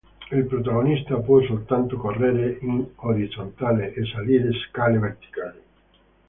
Il 0.31 0.45
protagonista 0.47 1.17
può 1.17 1.43
soltanto 1.43 1.95
correre 1.95 2.57
in 2.61 2.83
orizzontale 2.95 3.93
e 3.93 4.03
salire 4.05 4.49
scale 4.67 4.97
verticali. 4.97 5.59